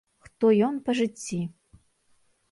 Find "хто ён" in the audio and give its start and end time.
0.27-0.79